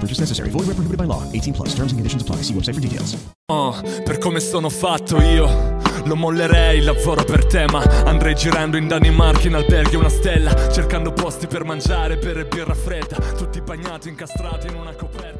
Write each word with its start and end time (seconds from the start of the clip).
Purchase 0.00 0.20
necessary. 0.20 0.48
Void 0.48 0.66
where 0.66 0.74
prohibited 0.74 0.96
by 0.96 1.04
law. 1.04 1.22
18 1.32 1.52
plus. 1.52 1.74
Terms 1.74 1.92
and 1.92 1.98
conditions 1.98 2.22
apply. 2.22 2.42
See 2.42 2.54
website 2.54 2.74
for 2.74 2.80
details. 2.80 3.16
Oh, 3.50 3.74
per 4.04 4.18
come 4.18 4.38
sono 4.38 4.68
fatto 4.68 5.20
io 5.20 5.78
Lo 6.04 6.14
mollerei 6.14 6.80
lavoro 6.82 7.24
per 7.24 7.46
te 7.46 7.64
Ma 7.64 7.82
andrei 8.04 8.34
girando 8.36 8.76
in 8.76 8.86
Danimarca 8.86 9.48
in 9.48 9.54
alberghi 9.54 9.96
una 9.96 10.08
stella 10.08 10.70
Cercando 10.70 11.12
posti 11.12 11.48
per 11.48 11.64
mangiare, 11.64 12.16
bere 12.16 12.44
birra 12.44 12.74
fredda 12.74 13.16
Tutti 13.36 13.60
bagnati, 13.60 14.08
incastrati 14.08 14.68
in 14.68 14.74
una 14.74 14.94
coperta 14.94 15.39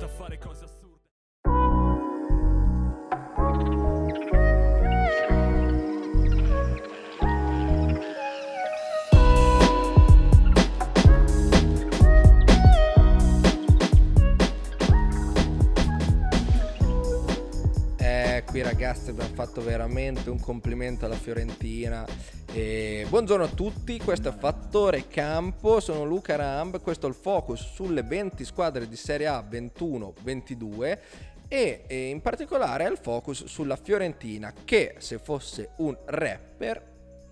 abbiamo 19.20 19.34
fatto 19.34 19.60
veramente 19.60 20.30
un 20.30 20.40
complimento 20.40 21.04
alla 21.04 21.14
Fiorentina. 21.14 22.06
E 22.52 23.06
buongiorno 23.08 23.44
a 23.44 23.48
tutti, 23.48 23.98
questo 23.98 24.30
è 24.30 24.32
Fattore 24.32 25.06
Campo, 25.08 25.78
sono 25.80 26.04
Luca 26.04 26.36
Ramb, 26.36 26.80
questo 26.80 27.06
è 27.06 27.10
il 27.10 27.14
focus 27.14 27.72
sulle 27.72 28.02
20 28.02 28.44
squadre 28.44 28.88
di 28.88 28.96
Serie 28.96 29.26
A 29.26 29.46
21-22 29.48 30.98
e, 31.48 31.84
in 32.10 32.20
particolare 32.22 32.88
il 32.88 32.98
focus 33.00 33.44
sulla 33.44 33.76
Fiorentina 33.76 34.54
che 34.64 34.94
se 34.98 35.18
fosse 35.18 35.72
un 35.76 35.96
rapper 36.06 36.82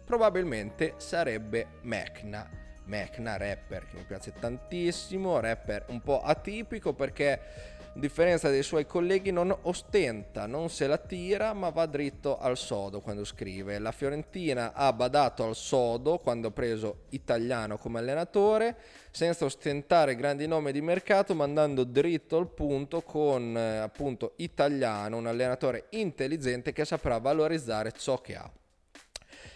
probabilmente 0.05 0.94
sarebbe 0.98 1.78
Mecna. 1.83 2.48
Mecna, 2.84 3.36
rapper 3.36 3.86
che 3.86 3.97
mi 3.97 4.05
piace 4.05 4.33
tantissimo, 4.39 5.41
rapper 5.41 5.86
un 5.89 6.00
po' 6.00 6.22
atipico 6.22 6.94
perché 6.94 7.77
a 7.98 8.00
differenza 8.00 8.48
dei 8.48 8.62
suoi 8.62 8.86
colleghi 8.86 9.32
non 9.32 9.54
ostenta, 9.62 10.46
non 10.46 10.70
se 10.70 10.86
la 10.86 10.98
tira, 10.98 11.52
ma 11.52 11.70
va 11.70 11.84
dritto 11.86 12.38
al 12.38 12.56
sodo 12.56 13.00
quando 13.00 13.24
scrive. 13.24 13.80
La 13.80 13.91
Fiorentina 13.91 14.72
ha 14.72 14.92
badato 14.92 15.42
al 15.44 15.56
sodo 15.56 16.19
quando 16.19 16.48
ha 16.48 16.50
preso 16.52 17.06
italiano 17.10 17.76
come 17.76 17.98
allenatore, 17.98 18.76
senza 19.10 19.44
ostentare 19.44 20.14
grandi 20.14 20.46
nomi 20.46 20.70
di 20.70 20.80
mercato, 20.80 21.34
ma 21.34 21.42
andando 21.42 21.82
dritto 21.82 22.38
al 22.38 22.48
punto 22.48 23.02
con 23.02 23.56
eh, 23.56 23.78
appunto 23.78 24.34
italiano, 24.36 25.16
un 25.16 25.26
allenatore 25.26 25.86
intelligente 25.91 26.72
che 26.72 26.84
saprà 26.84 27.19
valorizzare 27.19 27.91
ciò 27.91 28.20
che 28.20 28.36
ha. 28.36 28.48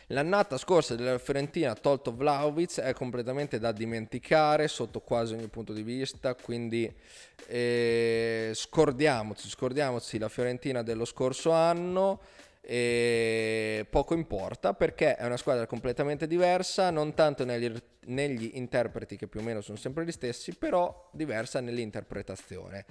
L'annata 0.09 0.59
scorsa 0.59 0.95
della 0.95 1.19
Fiorentina 1.19 1.71
ha 1.71 1.75
tolto 1.75 2.15
Vlaovic, 2.15 2.81
è 2.81 2.93
completamente 2.93 3.59
da 3.59 3.73
dimenticare 3.73 4.69
sotto 4.69 5.01
quasi 5.01 5.35
ogni 5.35 5.49
punto 5.49 5.73
di 5.73 5.83
vista, 5.83 6.35
quindi 6.35 6.93
eh, 7.47 8.51
scordiamoci, 8.55 9.49
scordiamoci 9.49 10.19
la 10.19 10.29
Fiorentina 10.29 10.83
dello 10.83 11.05
scorso 11.05 11.53
anno 11.53 12.21
e 12.65 13.85
poco 13.91 14.15
importa 14.15 14.73
perché 14.73 15.17
è 15.17 15.27
una 15.27 15.37
squadra 15.37 15.67
completamente 15.67 16.29
diversa, 16.29 16.91
non 16.91 17.13
tanto 17.15 17.45
negli, 17.45 17.73
negli 18.07 18.53
interpreti 18.55 19.17
che 19.17 19.27
più 19.27 19.41
o 19.41 19.43
meno 19.43 19.61
sono 19.61 19.77
sempre 19.77 20.05
gli 20.05 20.13
stessi, 20.13 20.55
però 20.55 21.09
diversa 21.13 21.61
nell'interpretazione. 21.61 22.85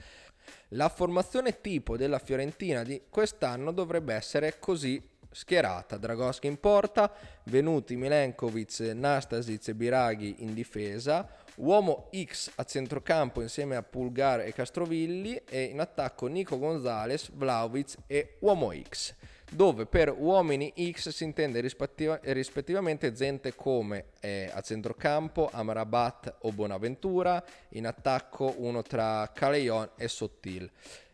La 0.69 0.90
formazione 0.90 1.62
tipo 1.62 1.96
della 1.97 2.19
Fiorentina 2.19 2.84
di 2.84 3.03
quest'anno 3.09 3.72
dovrebbe 3.72 4.14
essere 4.14 4.58
così 4.59 5.02
schierata. 5.31 5.97
Dragoschi 5.97 6.47
in 6.47 6.59
porta, 6.59 7.12
Venuti, 7.46 7.96
Milenkovic, 7.96 8.80
Nastasic 8.94 9.69
e 9.69 9.74
Biraghi 9.74 10.36
in 10.40 10.53
difesa, 10.53 11.28
uomo 11.56 12.09
X 12.14 12.52
a 12.56 12.64
centrocampo 12.64 13.41
insieme 13.41 13.75
a 13.75 13.84
Pulgar 13.84 14.41
e 14.41 14.53
Castrovilli 14.53 15.41
e 15.50 15.64
in 15.64 15.80
attacco 15.80 16.28
Nico 16.28 16.58
Gonzalez, 16.58 17.30
Vlaovic 17.34 17.96
e 18.08 18.38
uomo 18.40 18.72
X 18.74 19.16
dove 19.53 19.86
per 19.86 20.16
uomini 20.18 20.74
X 20.91 21.09
si 21.09 21.25
intende 21.25 21.59
rispettiva- 21.59 22.20
rispettivamente 22.24 23.12
gente 23.12 23.53
come 23.53 24.06
eh, 24.22 24.50
a 24.52 24.62
centrocampo 24.62 25.50
Amrabat 25.52 26.36
o 26.44 26.53
Bonaventura, 26.53 27.44
in 27.72 27.86
attacco 27.86 28.56
uno 28.59 28.81
tra 28.81 29.30
Caleon 29.34 29.90
e 29.97 30.08
Sottil. 30.08 30.70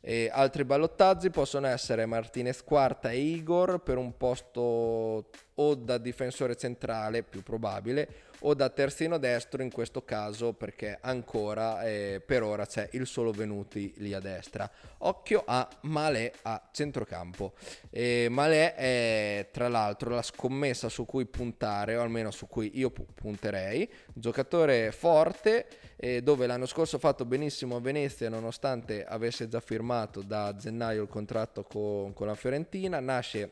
E 0.10 0.30
altri 0.32 0.64
ballottaggi 0.64 1.30
possono 1.30 1.68
essere 1.68 2.06
Martinez 2.06 2.64
Quarta 2.64 3.12
e 3.12 3.18
Igor 3.18 3.82
per 3.82 3.98
un 3.98 4.16
posto 4.16 5.26
o 5.54 5.76
da 5.76 5.98
difensore 5.98 6.56
centrale, 6.56 7.24
più 7.24 7.44
probabile, 7.44 8.08
o 8.40 8.54
da 8.54 8.70
terzino 8.70 9.18
destro 9.18 9.64
in 9.64 9.72
questo 9.72 10.06
caso 10.06 10.54
perché 10.54 10.98
ancora 11.02 11.84
eh, 11.84 12.22
per 12.26 12.44
ora 12.44 12.66
c'è 12.66 12.88
il 12.94 13.06
solo 13.06 13.32
Venuti 13.32 13.92
lì 13.98 14.14
a 14.14 14.20
destra. 14.20 14.70
Occhio 15.00 15.44
a 15.46 15.68
Malè 15.82 16.32
a 16.44 16.70
centrocampo. 16.72 17.54
E 17.90 18.28
Malè 18.30 18.76
è 18.76 19.50
tra 19.52 19.68
l'altro 19.68 20.12
la 20.12 20.22
scommessa 20.22 20.88
su 20.88 21.06
cui 21.06 21.26
puntare, 21.26 21.98
o 21.98 22.02
almeno 22.02 22.32
su 22.32 22.48
cui 22.48 22.72
io 22.76 22.92
pu- 22.92 23.08
punterei. 23.14 23.92
Giocatore 24.14 24.92
forte, 24.92 25.68
eh, 25.98 26.22
dove 26.22 26.48
l'anno 26.48 26.66
scorso 26.66 26.96
ha 26.96 27.00
fatto 27.00 27.26
benissimo 27.26 27.76
a 27.76 27.82
Venezia 27.82 28.30
nonostante 28.30 29.04
avesse 29.04 29.48
già 29.48 29.60
firmato 29.60 30.22
da 30.22 30.56
gennaio 30.56 31.04
il 31.04 31.10
contratto 31.10 31.64
con, 31.64 32.14
con 32.14 32.28
la 32.28 32.36
Fiorentina. 32.36 33.00
Nasce 33.00 33.52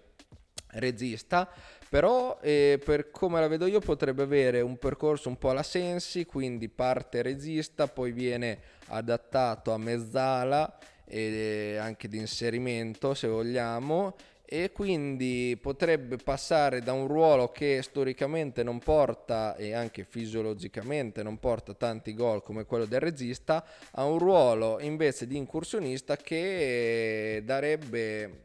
regista, 0.75 1.49
però 1.89 2.37
eh, 2.41 2.79
per 2.83 3.11
come 3.11 3.39
la 3.39 3.47
vedo 3.47 3.65
io 3.65 3.79
potrebbe 3.79 4.23
avere 4.23 4.61
un 4.61 4.77
percorso 4.77 5.29
un 5.29 5.37
po' 5.37 5.49
alla 5.49 5.63
Sensi, 5.63 6.25
quindi 6.25 6.69
parte 6.69 7.21
regista, 7.21 7.87
poi 7.87 8.11
viene 8.11 8.59
adattato 8.87 9.71
a 9.71 9.77
mezzala 9.77 10.77
e 11.07 11.77
anche 11.79 12.07
di 12.07 12.17
inserimento 12.17 13.13
se 13.13 13.27
vogliamo 13.27 14.15
e 14.45 14.71
quindi 14.71 15.57
potrebbe 15.59 16.17
passare 16.17 16.81
da 16.81 16.93
un 16.93 17.07
ruolo 17.07 17.51
che 17.51 17.81
storicamente 17.81 18.63
non 18.63 18.79
porta 18.79 19.55
e 19.55 19.73
anche 19.73 20.03
fisiologicamente 20.03 21.23
non 21.23 21.39
porta 21.39 21.73
tanti 21.73 22.13
gol 22.13 22.43
come 22.43 22.65
quello 22.65 22.85
del 22.85 22.99
regista 22.99 23.65
a 23.91 24.05
un 24.05 24.19
ruolo 24.19 24.79
invece 24.79 25.25
di 25.27 25.35
incursionista 25.35 26.15
che 26.15 27.41
darebbe 27.43 28.43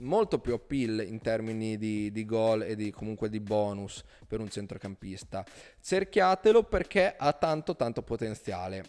molto 0.00 0.38
più 0.38 0.54
appeal 0.54 1.04
in 1.06 1.20
termini 1.20 1.76
di, 1.76 2.10
di 2.10 2.24
gol 2.24 2.62
e 2.62 2.74
di, 2.76 2.90
comunque 2.90 3.28
di 3.28 3.40
bonus 3.40 4.02
per 4.26 4.40
un 4.40 4.48
centrocampista. 4.48 5.44
Cerchiatelo 5.80 6.62
perché 6.64 7.14
ha 7.16 7.32
tanto 7.32 7.76
tanto 7.76 8.02
potenziale. 8.02 8.84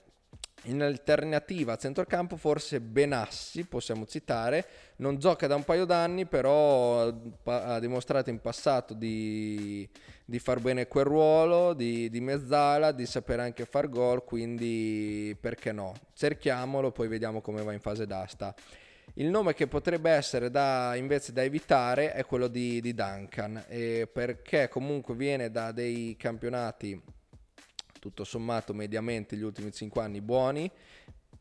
In 0.66 0.84
alternativa 0.84 1.74
a 1.74 1.76
centrocampo 1.76 2.38
forse 2.38 2.80
Benassi 2.80 3.66
possiamo 3.66 4.06
citare, 4.06 4.68
non 4.98 5.18
gioca 5.18 5.48
da 5.48 5.56
un 5.56 5.64
paio 5.64 5.86
d'anni 5.86 6.28
però 6.28 7.12
ha 7.46 7.80
dimostrato 7.80 8.30
in 8.30 8.40
passato 8.40 8.94
di, 8.94 9.90
di 10.24 10.38
far 10.38 10.60
bene 10.60 10.88
quel 10.88 11.06
ruolo, 11.06 11.74
di, 11.74 12.12
di 12.12 12.22
mezzala, 12.22 12.92
di 12.92 13.08
sapere 13.08 13.42
anche 13.42 13.66
far 13.66 13.90
gol, 13.90 14.24
quindi 14.24 15.36
perché 15.40 15.72
no? 15.72 15.94
Cerchiamolo, 16.14 16.92
poi 16.92 17.08
vediamo 17.08 17.42
come 17.42 17.64
va 17.64 17.74
in 17.74 17.80
fase 17.80 18.06
d'asta. 18.06 18.54
Il 19.16 19.30
nome 19.30 19.56
che 19.56 19.66
potrebbe 19.66 20.12
essere 20.12 20.52
da, 20.52 20.94
invece 20.96 21.34
da 21.34 21.42
evitare 21.42 22.14
è 22.14 22.24
quello 22.24 22.48
di, 22.48 22.80
di 22.82 22.94
Duncan, 22.94 23.66
perché 24.14 24.70
comunque 24.70 25.16
viene 25.16 25.50
da 25.50 25.72
dei 25.72 26.16
campionati 26.20 27.02
tutto 28.02 28.24
sommato 28.24 28.74
mediamente 28.74 29.36
gli 29.36 29.44
ultimi 29.44 29.72
5 29.72 30.02
anni 30.02 30.22
buoni. 30.22 30.70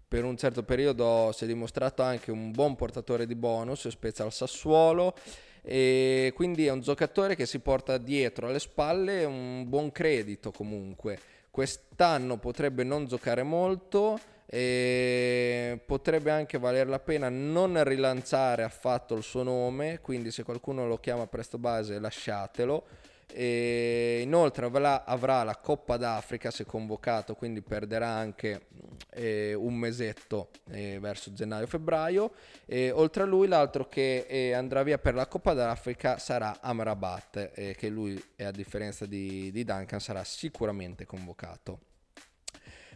Per 0.07 0.25
un 0.25 0.37
certo 0.37 0.63
periodo 0.63 1.33
si 1.33 1.45
è 1.45 1.47
dimostrato 1.47 2.03
anche 2.03 2.31
un 2.31 2.51
buon 2.51 2.77
portatore 2.77 3.27
di 3.27 3.35
bonus, 3.35 3.89
specie 3.89 4.23
al 4.23 4.31
Sassuolo. 4.31 5.15
E 5.63 6.33
quindi 6.35 6.67
è 6.67 6.71
un 6.71 6.81
giocatore 6.81 7.35
che 7.35 7.47
si 7.47 7.61
porta 7.61 7.97
dietro 7.97 8.49
alle 8.49 8.59
spalle 8.59 9.25
un 9.25 9.67
buon 9.69 9.91
credito 9.91 10.51
comunque. 10.51 11.19
Quest'anno 11.51 12.37
potrebbe 12.37 12.85
non 12.85 13.07
giocare 13.07 13.43
molto 13.43 14.19
e 14.45 15.81
potrebbe 15.87 16.31
anche 16.31 16.59
valer 16.59 16.89
la 16.89 16.99
pena 16.99 17.31
non 17.31 17.83
rilanciare 17.85 18.65
affatto 18.65 19.15
il 19.15 19.23
suo 19.23 19.43
nome, 19.45 20.01
quindi 20.03 20.31
se 20.31 20.43
qualcuno 20.43 20.87
lo 20.87 20.99
chiama 20.99 21.27
presto 21.27 21.57
base 21.57 21.99
lasciatelo 21.99 22.85
E 23.33 24.21
inoltre 24.23 24.67
avrà, 24.67 25.43
la 25.43 25.57
Coppa 25.57 25.97
d'Africa 25.97 26.51
se 26.51 26.65
convocato, 26.65 27.35
quindi 27.35 27.63
perderà 27.63 28.09
anche 28.09 28.67
eh, 29.11 29.55
un 29.55 29.75
mesetto 29.75 30.51
eh, 30.71 30.99
verso 31.01 31.33
gennaio-febbraio. 31.33 32.33
E 32.67 32.91
oltre 32.91 33.23
a 33.23 33.27
lui 33.27 33.49
l'altro 33.49 33.89
che 33.89 34.27
eh, 34.29 34.53
andrà 34.53 34.83
via 34.83 34.99
per 34.99 35.15
la 35.15 35.27
Coppa 35.27 35.53
d'Africa 35.53 36.19
sarà 36.19 36.59
Amrabat, 36.61 37.53
eh, 37.55 37.75
che 37.77 37.89
lui 37.89 38.23
a 38.39 38.51
differenza 38.51 39.07
di, 39.07 39.51
di 39.51 39.65
Duncan 39.65 40.01
sarà 40.01 40.25
sicuramente 40.25 41.07
convocato. 41.07 41.81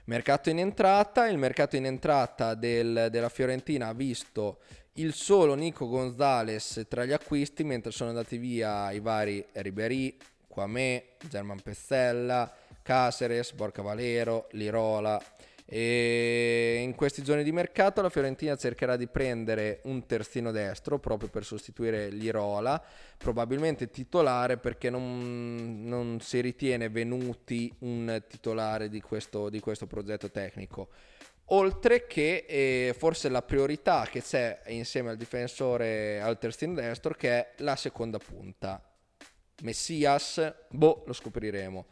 Mercato 0.07 0.51
in 0.51 0.59
entrata, 0.59 1.27
il 1.29 1.39
mercato 1.39 1.77
in 1.77 1.87
entrata 1.87 2.55
del, 2.55 3.09
della 3.11 3.31
Fiorentina 3.31 3.89
ha 3.89 3.95
visto 3.95 4.59
il 4.95 5.13
solo 5.13 5.55
Nico 5.55 5.89
Gonzalez 5.89 6.85
tra 6.89 7.05
gli 7.05 7.13
acquisti, 7.13 7.65
mentre 7.65 7.91
sono 7.91 8.11
andati 8.11 8.37
via 8.37 8.93
i 8.93 9.01
vari 9.01 9.45
Ribéry, 9.53 10.17
Quame, 10.47 11.15
German 11.29 11.61
Pezzella, 11.61 12.53
Caceres, 12.83 13.53
Borca 13.53 13.83
Valero, 13.83 14.47
Lirola. 14.53 15.21
E 15.67 16.81
in 16.83 16.95
questi 16.95 17.23
giorni 17.23 17.43
di 17.43 17.51
mercato 17.51 18.03
la 18.03 18.11
Fiorentina 18.11 18.55
cercherà 18.55 18.97
di 18.97 19.09
prendere 19.09 19.81
un 19.85 20.05
terzino 20.05 20.53
destro 20.53 20.99
proprio 20.99 21.31
per 21.31 21.45
sostituire 21.45 22.11
Lirola, 22.11 22.81
probabilmente 23.17 23.89
titolare 23.89 24.59
perché 24.59 24.91
non, 24.91 25.83
non 25.85 26.21
si 26.21 26.41
ritiene 26.41 26.91
venuti 26.91 27.75
un 27.81 28.23
titolare 28.29 28.89
di 28.91 29.01
questo, 29.01 29.49
di 29.49 29.59
questo 29.59 29.87
progetto 29.87 30.31
tecnico. 30.31 30.89
Oltre 31.49 32.07
che 32.07 32.47
eh, 32.49 32.95
forse 32.97 33.29
la 33.29 33.43
priorità 33.43 34.07
che 34.11 34.23
c'è 34.23 34.63
insieme 34.69 35.11
al 35.11 35.17
difensore 35.17 36.21
al 36.21 36.39
terzino 36.39 36.75
destro 36.75 37.13
che 37.15 37.31
è 37.31 37.53
la 37.59 37.77
seconda 37.77 38.19
punta. 38.19 38.83
Messias, 39.63 40.55
boh, 40.71 41.05
lo 41.07 41.13
scopriremo. 41.13 41.87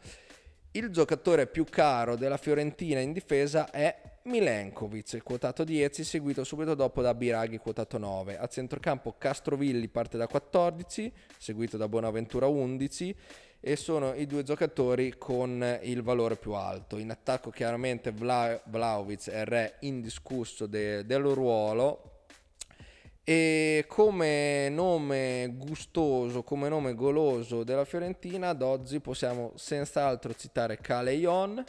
Il 0.71 0.89
giocatore 0.89 1.45
più 1.45 1.65
caro 1.65 2.15
della 2.15 2.37
Fiorentina 2.37 2.99
in 2.99 3.13
difesa 3.13 3.69
è 3.69 3.95
Milenkovic, 4.23 5.21
quotato 5.21 5.63
10, 5.63 6.03
seguito 6.03 6.43
subito 6.43 6.73
dopo 6.73 7.03
da 7.03 7.13
Biraghi, 7.13 7.57
quotato 7.57 7.99
9. 7.99 8.39
A 8.39 8.47
centrocampo 8.47 9.15
Castrovilli 9.17 9.87
parte 9.87 10.17
da 10.17 10.25
14, 10.25 11.13
seguito 11.37 11.77
da 11.77 11.87
Bonaventura 11.87 12.47
11 12.47 13.15
e 13.65 13.77
sono 13.77 14.13
i 14.13 14.27
due 14.27 14.43
giocatori 14.43 15.15
con 15.17 15.79
il 15.83 16.03
valore 16.03 16.35
più 16.35 16.51
alto. 16.51 16.97
In 16.97 17.11
attacco 17.11 17.49
chiaramente 17.49 18.11
Vla- 18.11 18.61
Vlaovic 18.65 19.29
è 19.29 19.39
il 19.39 19.45
re 19.45 19.75
indiscusso 19.79 20.65
de- 20.65 21.05
del 21.05 21.23
ruolo, 21.23 22.09
e 23.23 23.85
come 23.87 24.67
nome 24.67 25.53
gustoso, 25.55 26.43
come 26.43 26.67
nome 26.67 26.93
goloso 26.93 27.63
della 27.63 27.85
Fiorentina, 27.85 28.49
ad 28.49 28.61
oggi 28.61 28.99
possiamo 28.99 29.53
senz'altro 29.55 30.35
citare 30.35 30.79
Caleion, 30.79 31.63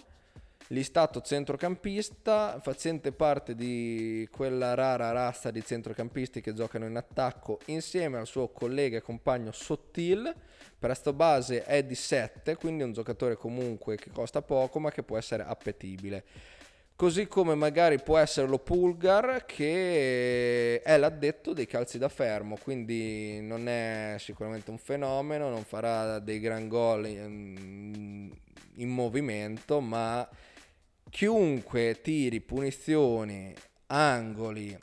listato 0.68 1.20
centrocampista, 1.20 2.58
facente 2.60 3.12
parte 3.12 3.54
di 3.54 4.26
quella 4.30 4.74
rara 4.74 5.12
razza 5.12 5.50
di 5.50 5.62
centrocampisti 5.64 6.40
che 6.40 6.54
giocano 6.54 6.86
in 6.86 6.96
attacco 6.96 7.60
insieme 7.66 8.18
al 8.18 8.26
suo 8.26 8.48
collega 8.48 8.96
e 8.96 9.02
compagno 9.02 9.52
Sottil. 9.52 10.34
Presto 10.78 11.12
base 11.12 11.64
è 11.64 11.82
di 11.82 11.94
7, 11.94 12.56
quindi 12.56 12.82
un 12.82 12.92
giocatore 12.92 13.36
comunque 13.36 13.96
che 13.96 14.10
costa 14.10 14.42
poco 14.42 14.78
ma 14.78 14.90
che 14.90 15.02
può 15.02 15.16
essere 15.16 15.44
appetibile 15.44 16.24
così 16.96 17.26
come 17.26 17.54
magari 17.54 18.00
può 18.00 18.18
essere 18.18 18.46
lo 18.46 18.58
Pulgar 18.58 19.44
che 19.46 20.80
è 20.80 20.96
l'addetto 20.96 21.52
dei 21.52 21.66
calci 21.66 21.98
da 21.98 22.08
fermo, 22.08 22.56
quindi 22.62 23.40
non 23.40 23.68
è 23.68 24.16
sicuramente 24.18 24.70
un 24.70 24.78
fenomeno, 24.78 25.48
non 25.48 25.64
farà 25.64 26.18
dei 26.20 26.38
gran 26.38 26.68
gol 26.68 27.06
in, 27.06 28.30
in 28.76 28.88
movimento, 28.88 29.80
ma 29.80 30.26
chiunque 31.14 32.00
tiri 32.00 32.40
punizioni, 32.40 33.54
angoli 33.86 34.76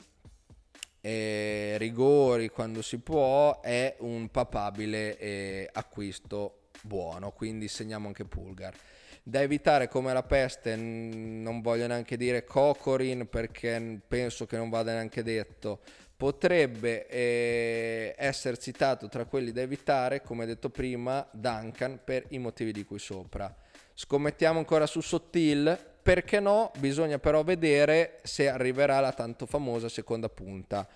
e 0.98 1.74
rigori 1.76 2.48
quando 2.48 2.80
si 2.80 3.00
può 3.00 3.60
è 3.60 3.96
un 3.98 4.30
papabile 4.30 5.18
eh, 5.18 5.68
acquisto 5.70 6.68
buono, 6.80 7.32
quindi 7.32 7.68
segniamo 7.68 8.06
anche 8.06 8.24
Pulgar. 8.24 8.74
Da 9.22 9.42
evitare 9.42 9.88
come 9.88 10.14
la 10.14 10.22
peste, 10.22 10.74
non 10.74 11.60
voglio 11.60 11.86
neanche 11.86 12.16
dire 12.16 12.44
Cocorin 12.44 13.28
perché 13.28 14.00
penso 14.08 14.46
che 14.46 14.56
non 14.56 14.70
vada 14.70 14.94
neanche 14.94 15.22
detto, 15.22 15.80
potrebbe 16.22 17.08
eh, 17.08 18.14
essere 18.16 18.56
citato 18.56 19.08
tra 19.08 19.24
quelli 19.24 19.50
da 19.50 19.60
evitare, 19.60 20.22
come 20.22 20.46
detto 20.46 20.70
prima, 20.70 21.26
Duncan 21.32 21.98
per 22.04 22.26
i 22.28 22.38
motivi 22.38 22.70
di 22.70 22.84
cui 22.84 23.00
sopra. 23.00 23.52
Scommettiamo 23.92 24.60
ancora 24.60 24.86
su 24.86 25.00
Sottil, 25.00 25.76
perché 26.00 26.38
no? 26.38 26.70
Bisogna 26.78 27.18
però 27.18 27.42
vedere 27.42 28.20
se 28.22 28.48
arriverà 28.48 29.00
la 29.00 29.12
tanto 29.12 29.46
famosa 29.46 29.88
seconda 29.88 30.28
punta 30.28 30.86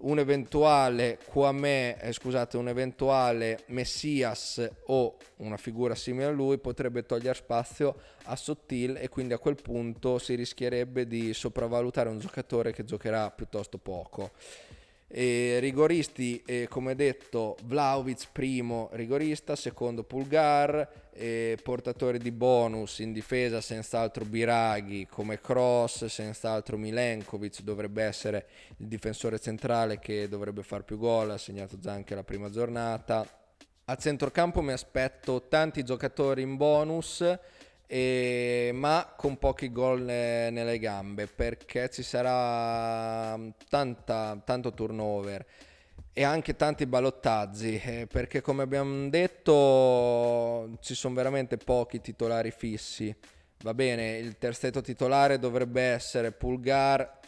un 0.00 0.18
eventuale 0.18 1.18
Kwame, 1.26 2.00
eh, 2.00 2.12
scusate, 2.12 2.56
un 2.56 2.68
eventuale 2.68 3.64
Messias 3.66 4.68
o 4.86 5.16
una 5.36 5.56
figura 5.56 5.94
simile 5.94 6.26
a 6.26 6.30
lui 6.30 6.58
potrebbe 6.58 7.04
togliere 7.04 7.34
spazio 7.34 7.96
a 8.24 8.36
Sottil 8.36 8.96
e 9.00 9.08
quindi 9.08 9.32
a 9.32 9.38
quel 9.38 9.56
punto 9.60 10.18
si 10.18 10.34
rischierebbe 10.34 11.06
di 11.06 11.32
sopravvalutare 11.34 12.08
un 12.08 12.18
giocatore 12.18 12.72
che 12.72 12.84
giocherà 12.84 13.30
piuttosto 13.30 13.78
poco. 13.78 14.30
E 15.10 15.58
rigoristi, 15.60 16.42
eh, 16.44 16.66
come 16.68 16.94
detto, 16.94 17.56
Vlaovic 17.64 18.28
primo 18.30 18.90
rigorista, 18.92 19.56
secondo 19.56 20.04
Pulgar, 20.04 21.08
e 21.12 21.58
portatori 21.60 22.18
di 22.18 22.30
bonus 22.30 23.00
in 23.00 23.12
difesa 23.12 23.60
senz'altro 23.60 24.24
Biraghi 24.24 25.06
come 25.10 25.40
cross, 25.40 26.04
senz'altro 26.04 26.76
Milenkovic 26.76 27.62
dovrebbe 27.62 28.04
essere 28.04 28.46
il 28.76 28.86
difensore 28.86 29.40
centrale 29.40 29.98
che 29.98 30.28
dovrebbe 30.28 30.62
far 30.62 30.84
più 30.84 30.98
gol, 30.98 31.30
ha 31.30 31.38
segnato 31.38 31.78
già 31.78 31.92
anche 31.92 32.14
la 32.14 32.22
prima 32.22 32.50
giornata. 32.50 33.26
A 33.86 33.96
centrocampo 33.96 34.60
mi 34.60 34.72
aspetto 34.72 35.48
tanti 35.48 35.82
giocatori 35.82 36.42
in 36.42 36.56
bonus 36.56 37.24
e, 37.90 38.70
ma 38.74 39.14
con 39.16 39.38
pochi 39.38 39.72
gol 39.72 40.02
nelle 40.02 40.78
gambe 40.78 41.26
perché 41.26 41.88
ci 41.88 42.02
sarà 42.02 43.36
tanta, 43.68 44.38
tanto 44.44 44.74
turnover 44.74 45.44
e 46.12 46.22
anche 46.22 46.54
tanti 46.54 46.84
ballottaggi 46.84 47.80
eh, 47.82 48.06
perché 48.06 48.42
come 48.42 48.62
abbiamo 48.62 49.08
detto 49.08 50.76
ci 50.80 50.94
sono 50.94 51.14
veramente 51.14 51.56
pochi 51.56 52.00
titolari 52.00 52.50
fissi. 52.50 53.14
Va 53.62 53.72
bene 53.72 54.18
il 54.18 54.36
terzetto 54.36 54.82
titolare 54.82 55.38
dovrebbe 55.38 55.80
essere 55.80 56.30
Pulgar 56.32 57.18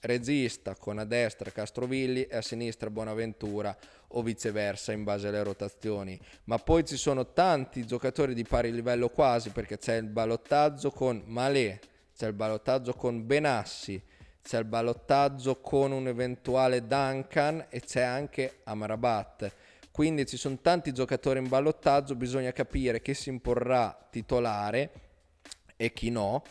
regista 0.00 0.74
con 0.76 0.98
a 0.98 1.04
destra 1.04 1.50
Castrovilli 1.50 2.24
e 2.24 2.36
a 2.36 2.42
sinistra 2.42 2.90
Bonaventura 2.90 3.76
o 4.08 4.22
viceversa 4.22 4.92
in 4.92 5.04
base 5.04 5.28
alle 5.28 5.42
rotazioni. 5.42 6.18
Ma 6.44 6.58
poi 6.58 6.84
ci 6.84 6.96
sono 6.96 7.32
tanti 7.32 7.86
giocatori 7.86 8.34
di 8.34 8.44
pari 8.44 8.72
livello 8.72 9.08
quasi 9.08 9.50
perché 9.50 9.78
c'è 9.78 9.96
il 9.96 10.08
ballottaggio 10.08 10.90
con 10.90 11.22
Malé, 11.26 11.80
c'è 12.16 12.26
il 12.26 12.32
ballottaggio 12.32 12.94
con 12.94 13.26
Benassi, 13.26 14.02
c'è 14.42 14.58
il 14.58 14.64
ballottaggio 14.64 15.60
con 15.60 15.92
un 15.92 16.08
eventuale 16.08 16.86
Duncan 16.86 17.66
e 17.68 17.80
c'è 17.80 18.02
anche 18.02 18.60
Amrabat. 18.64 19.52
Quindi 19.92 20.24
ci 20.24 20.36
sono 20.36 20.58
tanti 20.60 20.92
giocatori 20.92 21.40
in 21.40 21.48
ballottaggio, 21.48 22.14
bisogna 22.14 22.52
capire 22.52 23.02
chi 23.02 23.12
si 23.12 23.28
imporrà 23.28 24.08
titolare 24.10 24.90
e 25.76 25.92
chi 25.92 26.10
no 26.10 26.42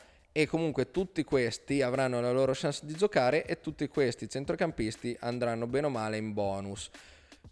e 0.41 0.47
comunque 0.47 0.89
tutti 0.89 1.25
questi 1.25 1.81
avranno 1.81 2.21
la 2.21 2.31
loro 2.31 2.53
chance 2.55 2.85
di 2.85 2.93
giocare 2.93 3.45
e 3.45 3.59
tutti 3.59 3.85
questi 3.89 4.29
centrocampisti 4.29 5.17
andranno 5.19 5.67
bene 5.67 5.87
o 5.87 5.89
male 5.89 6.15
in 6.15 6.31
bonus. 6.31 6.89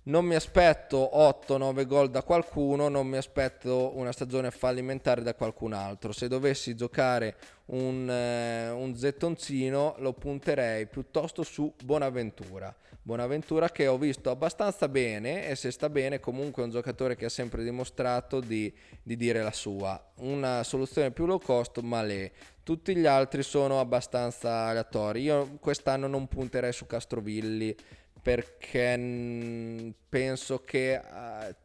Non 0.04 0.24
mi 0.24 0.36
aspetto 0.36 1.12
8-9 1.14 1.86
gol 1.86 2.10
da 2.10 2.24
qualcuno, 2.24 2.88
non 2.88 3.06
mi 3.06 3.18
aspetto 3.18 3.92
una 3.96 4.14
stagione 4.14 4.52
fallimentare 4.52 5.22
da 5.22 5.36
qualcun 5.36 5.74
altro. 5.74 6.14
Se 6.14 6.30
dovessi 6.30 6.76
giocare 6.76 7.36
un, 7.66 8.10
eh, 8.10 8.70
un 8.70 8.94
gettoncino 8.94 9.96
lo 9.98 10.14
punterei 10.14 10.88
piuttosto 10.88 11.44
su 11.44 11.74
Bonaventura. 11.84 12.74
Bonaventura 13.02 13.70
che 13.70 13.88
ho 13.88 13.98
visto 13.98 14.30
abbastanza 14.30 14.88
bene 14.88 15.48
e 15.48 15.56
se 15.56 15.72
sta 15.72 15.90
bene 15.90 16.20
comunque 16.20 16.62
è 16.62 16.66
un 16.66 16.72
giocatore 16.72 17.16
che 17.16 17.26
ha 17.26 17.30
sempre 17.30 17.64
dimostrato 17.64 18.40
di, 18.40 18.74
di 19.04 19.18
dire 19.18 19.42
la 19.42 19.52
sua. 19.52 20.02
Una 20.20 20.64
soluzione 20.64 21.12
più 21.12 21.26
low 21.26 21.40
cost, 21.40 21.80
ma 21.80 22.02
le. 22.02 22.32
Tutti 22.68 22.98
gli 22.98 23.06
altri 23.06 23.44
sono 23.44 23.80
abbastanza 23.80 24.66
aleatori. 24.66 25.22
Io 25.22 25.58
quest'anno 25.62 26.06
non 26.06 26.28
punterei 26.28 26.74
su 26.74 26.86
Castrovilli 26.86 27.74
perché 28.22 29.94
penso 30.10 30.64
che 30.66 31.00
uh, 31.02 31.56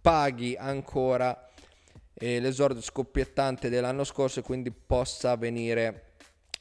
paghi 0.00 0.54
ancora 0.56 1.50
eh, 2.14 2.38
l'esordio 2.38 2.80
scoppiettante 2.80 3.68
dell'anno 3.68 4.04
scorso 4.04 4.38
e 4.38 4.42
quindi 4.44 4.70
possa 4.70 5.34
venire 5.34 6.12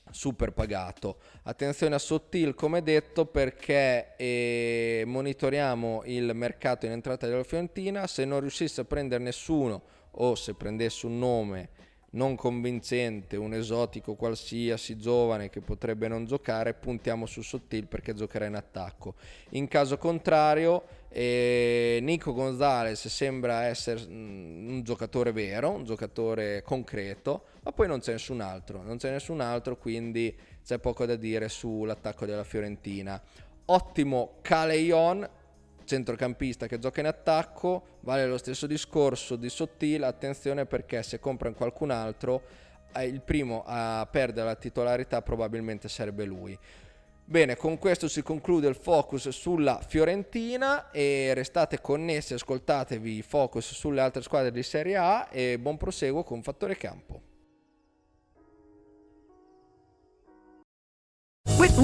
super 0.10 0.52
pagato. 0.52 1.20
Attenzione 1.44 1.94
a 1.94 2.00
Sottil 2.00 2.56
come 2.56 2.82
detto 2.82 3.28
perché 3.28 4.16
eh, 4.18 5.04
monitoriamo 5.06 6.02
il 6.06 6.32
mercato 6.34 6.88
in 6.88 6.92
entrata 6.94 7.28
della 7.28 7.44
Fiorentina, 7.44 8.08
se 8.08 8.26
non 8.26 8.40
riuscisse 8.40 8.82
a 8.82 8.86
prendere 8.86 9.24
nessuno 9.24 9.84
o 10.10 10.34
se 10.34 10.56
prendesse 10.56 11.06
un 11.06 11.20
nome 11.20 11.70
non 12.16 12.36
convincente, 12.36 13.36
un 13.38 13.54
esotico 13.54 14.16
qualsiasi 14.16 14.98
giovane 14.98 15.50
che 15.50 15.62
potrebbe 15.62 16.08
non 16.08 16.26
giocare, 16.26 16.74
puntiamo 16.74 17.26
su 17.26 17.42
Sottil 17.42 17.88
perché 17.88 18.14
giocherà 18.14 18.46
in 18.46 18.56
attacco. 18.56 19.16
In 19.52 19.68
caso 19.68 19.98
contrario, 19.98 20.84
eh, 21.10 22.00
Nico 22.02 22.34
Gonzalez 22.34 23.08
sembra 23.08 23.66
essere 23.66 24.02
mm, 24.06 24.70
un 24.70 24.82
giocatore 24.84 25.32
vero, 25.32 25.72
un 25.72 25.84
giocatore 25.84 26.62
concreto, 26.64 27.46
ma 27.64 27.72
poi 27.72 27.88
non 27.88 28.00
c'è 28.00 28.14
nessun 28.14 28.42
altro, 28.42 28.82
non 28.82 28.98
c'è 28.98 29.12
nessun 29.12 29.42
altro, 29.42 29.78
quindi 29.78 30.36
c'è 30.66 30.80
poco 30.80 31.06
da 31.06 31.16
dire 31.16 31.50
sull'attacco 31.50 32.26
della 32.26 32.44
Fiorentina. 32.44 33.22
Ottimo 33.68 34.38
Caleion, 34.42 35.28
centrocampista 35.86 36.68
che 36.68 36.80
gioca 36.80 37.00
in 37.00 37.08
attacco, 37.08 38.00
vale 38.02 38.26
lo 38.26 38.38
stesso 38.38 38.68
discorso 38.68 39.36
di 39.36 39.50
Sottile, 39.50 40.06
attenzione 40.06 40.66
perché 40.66 41.04
se 41.04 41.20
compra 41.20 41.52
qualcun 41.52 41.92
altro 41.92 42.42
eh, 42.94 43.06
il 43.06 43.22
primo 43.22 43.64
a 43.66 44.08
perdere 44.10 44.48
la 44.48 44.56
titolarità 44.56 45.22
probabilmente 45.22 45.88
sarebbe 45.88 46.26
lui. 46.26 46.58
Bene, 47.28 47.56
con 47.56 47.80
questo 47.80 48.08
si 48.08 48.22
conclude 48.22 48.68
il 48.68 48.76
focus 48.76 49.30
sulla 49.30 49.82
Fiorentina 49.86 50.92
e 50.92 51.34
restate 51.34 51.82
connessi, 51.82 52.36
ascoltatevi 52.36 53.24
focus 53.24 53.74
sulle 53.74 54.02
altre 54.02 54.22
squadre 54.22 54.52
di 54.52 54.62
Serie 54.62 54.96
A 54.96 55.28
e 55.32 55.58
buon 55.58 55.78
proseguo 55.78 56.24
con 56.24 56.44
Fattore 56.44 56.78
Campo. 56.78 57.35